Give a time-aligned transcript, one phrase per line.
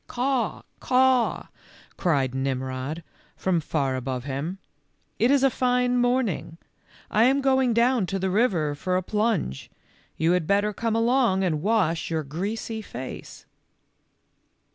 [0.07, 1.49] "Caw, caw,"
[1.95, 3.03] cried Nimrod,
[3.37, 4.57] from far above him."
[5.19, 6.57] It is a fine morning.
[7.11, 9.69] I am going down to the river for a plunge,
[10.17, 13.45] you had better come along and wash your greasy face."